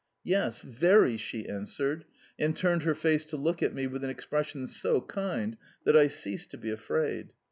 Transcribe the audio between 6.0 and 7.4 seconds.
ceased to be afraid.